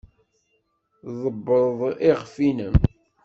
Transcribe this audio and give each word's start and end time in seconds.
Tḍebbred 1.07 1.79
iɣef-nnem. 2.09 2.75